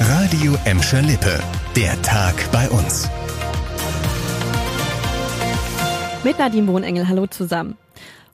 Radio 0.00 0.54
Emscher 0.64 1.00
Lippe. 1.00 1.40
Der 1.74 2.00
Tag 2.02 2.34
bei 2.52 2.68
uns. 2.68 3.08
Mit 6.22 6.38
Nadine 6.38 6.66
Wohnengel, 6.66 7.08
hallo 7.08 7.26
zusammen. 7.26 7.78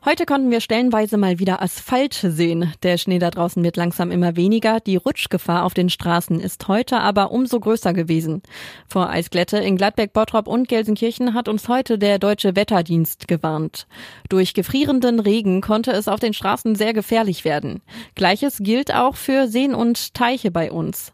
Heute 0.04 0.27
konnten 0.27 0.51
wir 0.51 0.61
stellenweise 0.61 1.17
mal 1.17 1.38
wieder 1.38 1.62
Asphalt 1.62 2.15
sehen. 2.15 2.75
Der 2.83 2.99
Schnee 2.99 3.21
da 3.21 3.31
draußen 3.31 3.62
wird 3.62 3.77
langsam 3.77 4.11
immer 4.11 4.35
weniger. 4.35 4.81
Die 4.81 4.97
Rutschgefahr 4.97 5.65
auf 5.65 5.75
den 5.75 5.90
Straßen 5.90 6.40
ist 6.40 6.67
heute 6.67 6.99
aber 6.99 7.31
umso 7.31 7.61
größer 7.61 7.93
gewesen. 7.93 8.43
Vor 8.88 9.11
Eisglätte 9.11 9.58
in 9.58 9.76
Gladbeck, 9.76 10.12
Bottrop 10.12 10.49
und 10.49 10.67
Gelsenkirchen 10.67 11.35
hat 11.35 11.49
uns 11.49 11.69
heute 11.69 11.99
der 11.99 12.19
Deutsche 12.19 12.57
Wetterdienst 12.57 13.29
gewarnt. 13.29 13.87
Durch 14.29 14.54
gefrierenden 14.54 15.21
Regen 15.21 15.61
konnte 15.61 15.93
es 15.93 16.09
auf 16.09 16.19
den 16.19 16.34
Straßen 16.34 16.75
sehr 16.75 16.95
gefährlich 16.95 17.45
werden. 17.45 17.80
Gleiches 18.16 18.59
gilt 18.59 18.93
auch 18.93 19.15
für 19.15 19.47
Seen 19.47 19.73
und 19.73 20.15
Teiche 20.15 20.51
bei 20.51 20.73
uns. 20.73 21.12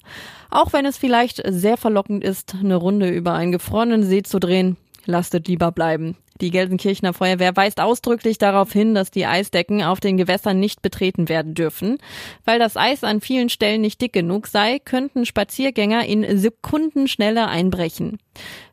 Auch 0.49 0.73
wenn 0.73 0.87
es 0.87 0.97
vielleicht 0.97 1.43
sehr 1.47 1.77
verlockend 1.77 2.25
ist, 2.25 2.55
eine 2.59 2.77
Runde 2.77 3.11
über 3.11 3.35
einen 3.35 3.53
gefrorenen 3.53 4.03
See 4.03 4.23
zu 4.23 4.41
drehen, 4.41 4.79
lastet 5.05 5.47
lieber 5.47 5.73
bleiben. 5.73 6.17
Die 6.41 6.51
Gelsenkirchener 6.51 7.13
Feuerwehr 7.13 7.57
weist 7.57 7.81
ausdrücklich 7.81 8.39
darauf 8.39 8.73
hin, 8.73 8.95
dass 8.95 9.11
die 9.11 9.27
Eisdecken 9.27 9.83
auf 9.83 10.01
den 10.01 10.17
Gewässern 10.17 10.61
nicht 10.61 10.83
betreten 10.83 11.29
werden 11.29 11.55
dürfen. 11.55 11.99
Weil 12.45 12.59
das 12.59 12.77
Eis 12.77 13.05
an 13.05 13.21
vielen 13.21 13.49
Stellen 13.49 13.81
nicht 13.81 14.01
dick 14.01 14.13
genug 14.13 14.47
sei, 14.47 14.79
könnten 14.79 15.27
Spaziergänger 15.27 16.05
in 16.05 16.39
Sekundenschnelle 16.39 17.49
einbrechen. 17.49 18.19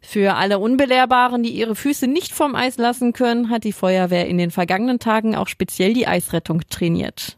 Für 0.01 0.35
alle 0.35 0.59
Unbelehrbaren, 0.59 1.41
die 1.41 1.51
ihre 1.51 1.75
Füße 1.75 2.07
nicht 2.07 2.33
vom 2.33 2.55
Eis 2.55 2.77
lassen 2.77 3.13
können, 3.13 3.49
hat 3.49 3.63
die 3.63 3.73
Feuerwehr 3.73 4.27
in 4.27 4.37
den 4.37 4.51
vergangenen 4.51 4.99
Tagen 4.99 5.35
auch 5.35 5.47
speziell 5.47 5.93
die 5.93 6.07
Eisrettung 6.07 6.61
trainiert. 6.69 7.37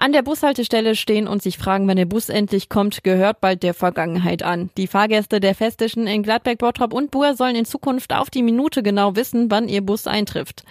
An 0.00 0.12
der 0.12 0.22
Bushaltestelle 0.22 0.94
stehen 0.94 1.26
und 1.26 1.42
sich 1.42 1.58
fragen, 1.58 1.88
wann 1.88 1.96
der 1.96 2.04
Bus 2.04 2.28
endlich 2.28 2.68
kommt, 2.68 3.02
gehört 3.02 3.40
bald 3.40 3.64
der 3.64 3.74
Vergangenheit 3.74 4.44
an. 4.44 4.70
Die 4.76 4.86
Fahrgäste 4.86 5.40
der 5.40 5.56
Festischen 5.56 6.06
in 6.06 6.22
Gladbeck, 6.22 6.58
Bottrop 6.58 6.92
und 6.92 7.10
Buhr 7.10 7.34
sollen 7.34 7.56
in 7.56 7.64
Zukunft 7.64 8.14
auf 8.14 8.30
die 8.30 8.44
Minute 8.44 8.84
genau 8.84 9.16
wissen, 9.16 9.50
wann 9.50 9.66
ihr 9.66 9.80
Bus 9.80 10.06
eintrifft. 10.06 10.62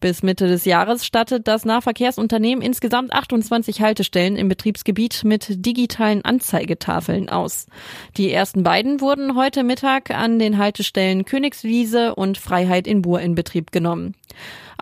Bis 0.00 0.24
Mitte 0.24 0.48
des 0.48 0.64
Jahres 0.64 1.06
stattet 1.06 1.46
das 1.46 1.64
Nahverkehrsunternehmen 1.64 2.60
insgesamt 2.60 3.12
28 3.12 3.82
Haltestellen 3.82 4.34
im 4.34 4.48
Betriebsgebiet 4.48 5.22
mit 5.22 5.64
digitalen 5.64 6.24
Anzeigetafeln 6.24 7.28
aus. 7.28 7.66
Die 8.16 8.32
ersten 8.32 8.64
beiden 8.64 9.00
wurden 9.00 9.36
heute 9.36 9.62
Mittag 9.62 10.10
an 10.10 10.40
den 10.40 10.58
Haltestellen 10.58 11.24
Königswiese 11.24 12.16
und 12.16 12.36
Freiheit 12.36 12.88
in 12.88 13.00
Buhr 13.00 13.20
in 13.20 13.36
Betrieb 13.36 13.70
genommen. 13.70 14.16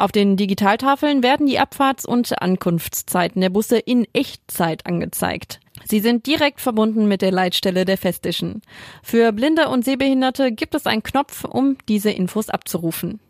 Auf 0.00 0.12
den 0.12 0.38
Digitaltafeln 0.38 1.22
werden 1.22 1.46
die 1.46 1.60
Abfahrts- 1.60 2.06
und 2.06 2.40
Ankunftszeiten 2.40 3.42
der 3.42 3.50
Busse 3.50 3.78
in 3.78 4.06
Echtzeit 4.14 4.86
angezeigt. 4.86 5.60
Sie 5.84 6.00
sind 6.00 6.26
direkt 6.26 6.62
verbunden 6.62 7.06
mit 7.06 7.20
der 7.20 7.32
Leitstelle 7.32 7.84
der 7.84 7.98
Festischen. 7.98 8.62
Für 9.02 9.30
Blinde 9.32 9.68
und 9.68 9.84
Sehbehinderte 9.84 10.52
gibt 10.52 10.74
es 10.74 10.86
einen 10.86 11.02
Knopf, 11.02 11.44
um 11.44 11.76
diese 11.86 12.10
Infos 12.10 12.48
abzurufen. 12.48 13.20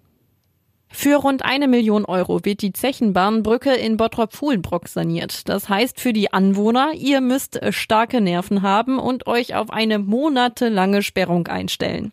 Für 0.88 1.16
rund 1.16 1.44
eine 1.44 1.66
Million 1.66 2.04
Euro 2.04 2.44
wird 2.44 2.62
die 2.62 2.72
Zechenbahnbrücke 2.72 3.74
in 3.74 3.96
Bottrop-Fuhlenbrock 3.96 4.86
saniert. 4.86 5.48
Das 5.48 5.68
heißt 5.68 5.98
für 5.98 6.12
die 6.12 6.32
Anwohner, 6.32 6.92
ihr 6.94 7.20
müsst 7.20 7.58
starke 7.70 8.20
Nerven 8.20 8.62
haben 8.62 9.00
und 9.00 9.26
euch 9.26 9.56
auf 9.56 9.70
eine 9.70 9.98
monatelange 9.98 11.02
Sperrung 11.02 11.48
einstellen. 11.48 12.12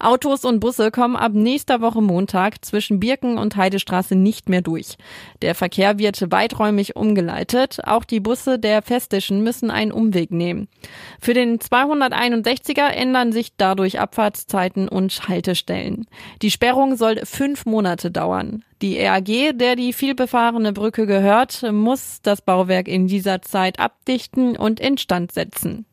Autos 0.00 0.44
und 0.44 0.60
Busse 0.60 0.90
kommen 0.90 1.16
ab 1.16 1.32
nächster 1.34 1.80
Woche 1.80 2.00
Montag 2.00 2.64
zwischen 2.64 3.00
Birken 3.00 3.36
und 3.36 3.56
Heidestraße 3.56 4.16
nicht 4.16 4.48
mehr 4.48 4.62
durch. 4.62 4.96
Der 5.42 5.54
Verkehr 5.54 5.98
wird 5.98 6.30
weiträumig 6.30 6.96
umgeleitet. 6.96 7.78
Auch 7.84 8.04
die 8.04 8.20
Busse 8.20 8.58
der 8.58 8.82
Festischen 8.82 9.42
müssen 9.42 9.70
einen 9.70 9.92
Umweg 9.92 10.30
nehmen. 10.30 10.68
Für 11.20 11.34
den 11.34 11.58
261er 11.58 12.88
ändern 12.88 13.32
sich 13.32 13.56
dadurch 13.56 14.00
Abfahrtszeiten 14.00 14.88
und 14.88 15.28
Haltestellen. 15.28 16.06
Die 16.40 16.50
Sperrung 16.50 16.96
soll 16.96 17.20
fünf 17.24 17.66
Monate 17.66 18.10
dauern. 18.10 18.64
Die 18.80 18.98
RAG, 18.98 19.26
der 19.26 19.76
die 19.76 19.92
vielbefahrene 19.92 20.72
Brücke 20.72 21.06
gehört, 21.06 21.62
muss 21.70 22.22
das 22.22 22.40
Bauwerk 22.40 22.88
in 22.88 23.06
dieser 23.06 23.42
Zeit 23.42 23.78
abdichten 23.78 24.56
und 24.56 24.80
instand 24.80 25.32
setzen. 25.32 25.84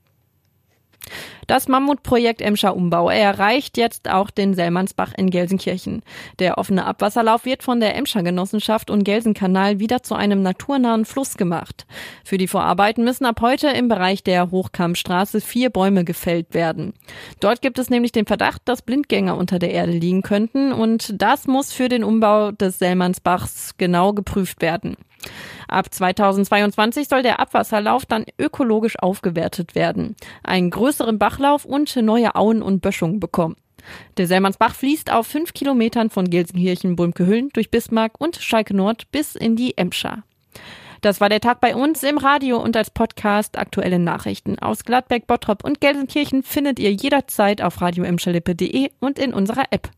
Das 1.47 1.67
Mammutprojekt 1.67 2.41
Emscher 2.41 2.75
Umbau 2.75 3.09
erreicht 3.09 3.77
jetzt 3.77 4.09
auch 4.09 4.29
den 4.29 4.53
Sellmannsbach 4.53 5.13
in 5.15 5.29
Gelsenkirchen. 5.29 6.03
Der 6.39 6.57
offene 6.57 6.85
Abwasserlauf 6.85 7.45
wird 7.45 7.63
von 7.63 7.79
der 7.79 7.95
Emscher 7.95 8.21
Genossenschaft 8.23 8.89
und 8.89 9.03
Gelsenkanal 9.03 9.79
wieder 9.79 10.03
zu 10.03 10.15
einem 10.15 10.41
naturnahen 10.41 11.05
Fluss 11.05 11.37
gemacht. 11.37 11.85
Für 12.25 12.37
die 12.37 12.47
Vorarbeiten 12.47 13.03
müssen 13.03 13.25
ab 13.25 13.39
heute 13.41 13.69
im 13.69 13.87
Bereich 13.87 14.23
der 14.23 14.51
Hochkammstraße 14.51 15.39
vier 15.39 15.69
Bäume 15.69 16.03
gefällt 16.03 16.53
werden. 16.53 16.93
Dort 17.39 17.61
gibt 17.61 17.79
es 17.79 17.89
nämlich 17.89 18.11
den 18.11 18.25
Verdacht, 18.25 18.63
dass 18.65 18.81
Blindgänger 18.81 19.37
unter 19.37 19.59
der 19.59 19.71
Erde 19.71 19.93
liegen 19.93 20.23
könnten 20.23 20.73
und 20.73 21.21
das 21.21 21.47
muss 21.47 21.71
für 21.71 21.87
den 21.87 22.03
Umbau 22.03 22.51
des 22.51 22.79
Sellmannsbachs 22.79 23.75
genau 23.77 24.13
geprüft 24.13 24.61
werden. 24.61 24.97
Ab 25.67 25.93
2022 25.93 27.07
soll 27.07 27.23
der 27.23 27.39
Abwasserlauf 27.39 28.05
dann 28.05 28.25
ökologisch 28.39 28.97
aufgewertet 28.99 29.75
werden, 29.75 30.15
einen 30.43 30.69
größeren 30.69 31.19
Bachlauf 31.19 31.65
und 31.65 31.95
neue 31.95 32.35
Auen 32.35 32.61
und 32.61 32.81
Böschungen 32.81 33.19
bekommen. 33.19 33.55
Der 34.17 34.27
Sellmannsbach 34.27 34.75
fließt 34.75 35.11
auf 35.11 35.27
fünf 35.27 35.53
Kilometern 35.53 36.09
von 36.09 36.29
Gelsenkirchen, 36.29 36.95
Bulmke-Hüllen 36.95 37.49
durch 37.53 37.71
Bismarck 37.71 38.19
und 38.19 38.37
Schalke 38.37 38.75
Nord 38.75 39.11
bis 39.11 39.35
in 39.35 39.55
die 39.55 39.77
Emscher. 39.77 40.23
Das 41.01 41.21
war 41.21 41.29
der 41.29 41.41
Tag 41.41 41.61
bei 41.61 41.75
uns 41.75 42.01
im 42.03 42.17
Radio 42.17 42.57
und 42.57 42.75
als 42.75 42.89
Podcast. 42.89 43.57
Aktuelle 43.57 43.99
Nachrichten 43.99 44.57
aus 44.59 44.83
Gladbeck, 44.83 45.27
Bottrop 45.27 45.63
und 45.63 45.79
Gelsenkirchen 45.79 46.43
findet 46.43 46.79
ihr 46.79 46.91
jederzeit 46.91 47.61
auf 47.61 47.81
radioemschalippe.de 47.81 48.89
und 48.99 49.19
in 49.19 49.33
unserer 49.33 49.65
App. 49.69 49.89